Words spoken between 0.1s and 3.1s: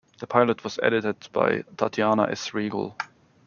The pilot was edited by Tatiana S. Riegel.